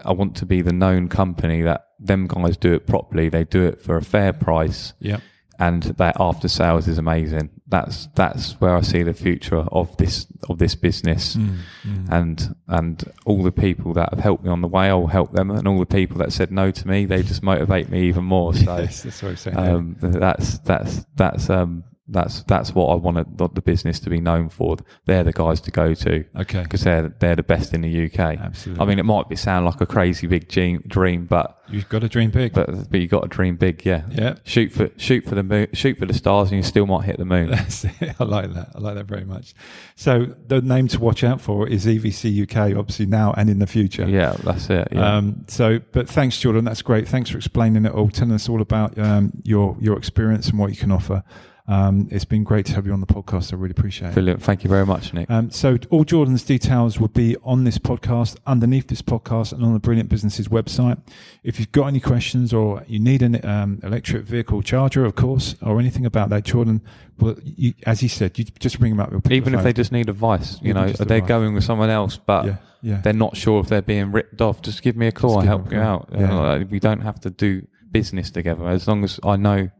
I 0.05 0.11
want 0.13 0.35
to 0.39 0.47
be 0.47 0.63
the 0.63 0.73
known 0.73 1.09
company 1.09 1.63
that 1.63 1.87
them 2.01 2.27
guys 2.27 2.57
do 2.57 2.73
it 2.75 2.89
properly. 2.89 3.29
They 3.29 3.45
do 3.45 3.63
it 3.65 3.81
for 3.81 3.97
a 3.97 4.03
fair 4.03 4.33
price, 4.33 4.95
Yeah. 4.99 5.19
And 5.59 5.83
that 5.83 6.17
after 6.19 6.49
sales 6.49 6.89
is 6.89 6.99
amazing. 6.99 7.51
That's 7.67 8.07
that's 8.15 8.53
where 8.61 8.77
I 8.77 8.83
see 8.83 9.03
the 9.03 9.15
future 9.15 9.57
of 9.73 9.97
this 9.97 10.27
of 10.49 10.59
this 10.59 10.75
business 10.75 11.37
Mm, 11.37 11.57
mm. 11.85 12.09
and 12.11 12.55
and 12.69 13.03
all 13.25 13.43
the 13.43 13.51
people 13.53 13.93
that 13.95 14.11
have 14.11 14.19
helped 14.19 14.45
me 14.45 14.51
on 14.51 14.61
the 14.61 14.69
way, 14.69 14.89
I'll 14.89 15.07
help 15.07 15.33
them, 15.33 15.51
and 15.51 15.67
all 15.67 15.79
the 15.79 15.87
people 15.87 16.19
that 16.19 16.33
said 16.33 16.53
no 16.53 16.71
to 16.71 16.89
me, 16.89 17.07
they 17.07 17.23
just 17.23 17.43
motivate 17.43 17.89
me 17.89 18.03
even 18.09 18.25
more. 18.25 18.55
So 18.55 18.77
yes, 18.79 19.03
that's 19.03 19.23
what 19.23 19.31
I'm 19.31 19.37
saying. 19.37 19.57
um, 19.59 19.97
that's 20.01 20.59
that's 20.59 21.07
that's 21.17 21.51
um, 21.51 21.85
that's 22.09 22.43
that's 22.43 22.75
what 22.75 22.87
I 22.89 22.97
want 22.97 23.39
the 23.39 23.49
the 23.49 23.63
business 23.63 23.99
to 24.01 24.11
be 24.11 24.21
known 24.21 24.51
for. 24.51 24.77
They're 25.07 25.25
the 25.25 25.33
guys 25.33 25.61
to 25.63 25.71
go 25.71 25.95
to 25.95 26.25
okay. 26.37 26.63
because 26.63 26.83
they're 26.83 27.09
they're 27.19 27.37
the 27.37 27.43
best 27.43 27.73
in 27.73 27.81
the 27.81 28.07
UK. 28.07 28.19
Absolutely. 28.19 28.83
I 28.83 28.87
mean, 28.87 28.99
it 28.99 29.05
might 29.05 29.29
be 29.29 29.37
sound 29.37 29.65
like 29.65 29.81
a 29.81 29.87
crazy 29.87 30.27
big 30.27 30.49
dream, 30.49 30.83
dream 30.87 31.25
but 31.25 31.63
You've 31.69 31.89
got 31.89 32.01
to 32.01 32.09
dream 32.09 32.31
big. 32.31 32.53
but 32.53 32.91
but 32.91 33.01
you 33.01 33.09
got 33.09 33.23
to 33.23 33.29
dream 33.29 33.57
big, 33.57 33.87
yeah. 33.87 34.03
yeah. 34.11 34.37
Shoot 34.45 34.71
for 34.71 34.91
shoot 34.99 35.25
for 35.25 35.35
the 35.35 35.43
moon, 35.43 35.69
shoot 35.73 35.99
for 35.99 36.05
the 36.05 36.13
stars, 36.13 36.51
and 36.51 36.59
you 36.59 36.63
still 36.63 36.87
might 36.87 37.07
hit 37.07 37.17
the 37.17 37.25
moon. 37.25 37.51
That's 37.51 37.85
it. 37.85 38.15
I 38.21 38.25
like 38.25 38.53
that. 38.53 38.73
I 38.75 38.79
like 38.81 38.97
that 38.97 39.07
very 39.07 39.25
much. 39.25 39.55
So 39.97 40.35
the 40.47 40.61
name 40.61 40.89
to 40.89 41.01
watch 41.01 41.25
out 41.25 41.41
for 41.41 41.67
is 41.67 41.87
EVC 41.87 42.43
UK, 42.43 42.77
obviously 42.77 43.07
now 43.07 43.33
and 43.37 43.49
in 43.49 43.61
the 43.61 43.67
future. 43.67 44.07
yeah, 44.07 44.37
that's 44.45 44.69
it. 44.69 44.89
Yeah. 44.93 45.17
Um, 45.17 45.45
so, 45.49 45.81
but 45.93 46.09
thanks, 46.09 46.39
Jordan. 46.39 46.67
That's 46.67 46.83
great. 46.83 47.09
Thanks 47.09 47.31
for 47.31 47.39
explaining 47.39 47.87
it 47.87 47.93
all, 47.93 48.11
telling 48.11 48.35
us 48.35 48.49
all 48.49 48.61
about 48.61 48.99
um, 48.99 49.33
your 49.43 49.77
your 49.81 49.97
experience 49.97 50.49
and 50.49 50.59
what 50.59 50.71
you 50.71 50.77
can 50.77 50.93
offer. 50.93 51.23
Um, 51.67 52.09
it's 52.11 52.27
been 52.27 52.45
great 52.45 52.67
to 52.67 52.75
have 52.75 52.87
you 52.87 52.93
on 52.93 53.01
the 53.01 53.07
podcast. 53.07 53.53
I 53.53 53.57
really 53.57 53.71
appreciate 53.71 54.09
it. 54.09 54.15
Brilliant. 54.15 54.43
Thank 54.43 54.65
you 54.65 54.69
very 54.69 54.85
much, 54.85 55.15
Nick. 55.15 55.31
Um, 55.31 55.51
so 55.51 55.79
all 55.89 56.05
Jordan's 56.05 56.43
details 56.43 57.01
will 57.01 57.09
be 57.09 57.37
on 57.43 57.65
this 57.65 57.79
podcast, 57.79 58.37
underneath 58.47 58.89
this 58.89 59.01
podcast, 59.01 59.53
and 59.53 59.65
on 59.65 59.73
the 59.73 59.79
Brilliant 59.79 60.11
Businesses 60.11 60.49
website. 60.49 61.01
If 61.43 61.59
you've 61.59 61.73
got 61.73 61.87
any 61.87 62.01
questions 62.01 62.53
or 62.53 62.85
you 62.87 62.99
need 62.99 63.23
an 63.23 63.43
um, 63.47 63.81
electric 63.83 64.25
vehicle 64.25 64.61
charger, 64.61 65.07
of 65.07 65.15
course, 65.15 65.55
or 65.63 65.81
anything 65.81 66.05
about 66.05 66.29
that, 66.29 66.45
Jordan, 66.45 66.83
well, 67.19 67.37
you, 67.43 67.73
as 67.87 68.01
he 68.01 68.09
said, 68.09 68.39
you 68.39 68.45
just 68.59 68.79
bring 68.79 68.95
them 68.95 69.01
up. 69.01 69.31
Even 69.31 69.53
the 69.55 69.59
if 69.59 69.65
they 69.65 69.73
just 69.73 69.91
need 69.91 70.11
advice, 70.11 70.61
you 70.61 70.71
Even 70.71 70.83
know, 70.83 70.93
they're 70.93 71.17
advice. 71.17 71.29
going 71.29 71.55
with 71.55 71.65
someone 71.65 71.89
else, 71.89 72.19
but 72.19 72.45
yeah, 72.45 72.57
yeah, 72.83 73.01
they're 73.01 73.15
not 73.15 73.39
sure 73.39 73.61
if 73.61 73.69
they're 73.69 73.81
being 73.81 74.13
ripped 74.13 74.43
off. 74.43 74.61
Just 74.61 74.83
give 74.83 74.97
me 74.97 75.07
a 75.07 75.13
call. 75.13 75.39
I'll 75.39 75.47
help 75.47 75.73
you 75.73 75.79
out. 75.79 76.11
Yeah. 76.13 76.35
Like, 76.35 76.71
we 76.71 76.79
don't 76.79 77.01
have 77.01 77.21
to 77.21 77.31
do 77.31 77.67
business 77.95 78.31
together 78.31 78.69
as 78.69 78.87
long 78.87 79.05
as 79.05 79.19
I 79.25 79.37
know, 79.37 79.71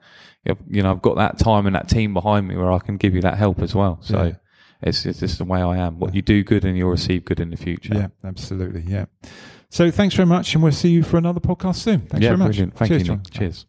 you 0.71 0.83
know, 0.83 0.91
I've 0.91 1.03
got 1.03 1.17
that 1.17 1.39
time 1.39 1.67
and 1.67 1.75
that 1.77 1.89
team 1.89 2.15
behind 2.15 2.49
me 2.49 2.57
where 2.57 2.73
I 2.73 2.79
can 2.79 2.97
give 2.97 3.15
you 3.15 3.21
that 3.23 3.37
help 3.37 3.61
as 3.61 3.75
well. 3.75 3.99
So 4.01 4.23
Yeah. 4.23 4.33
it's, 4.83 5.05
it's 5.05 5.21
just 5.21 5.37
the 5.39 5.45
way 5.45 5.61
I 5.61 5.77
am. 5.79 5.99
What 5.99 6.15
you 6.15 6.23
do 6.23 6.43
good 6.45 6.65
and 6.65 6.77
you'll 6.79 6.91
receive 6.91 7.25
good 7.27 7.41
in 7.41 7.51
the 7.51 7.57
future. 7.59 7.95
yeah, 7.95 8.09
absolutely, 8.25 8.85
yeah. 8.87 9.07
So 9.71 9.91
thanks 9.91 10.15
very 10.15 10.27
much, 10.27 10.55
and 10.55 10.63
we'll 10.63 10.73
see 10.73 10.91
you 10.91 11.03
for 11.03 11.17
another 11.19 11.41
podcast 11.41 11.77
soon. 11.77 12.01
Thanks 12.07 12.23
yeah 12.23 12.31
very 12.31 12.39
much. 12.39 12.47
brilliant. 12.53 12.77
Thank 12.77 12.89
Cheers, 12.91 13.03
you. 13.03 13.07
John. 13.09 13.23
Cheers. 13.31 13.67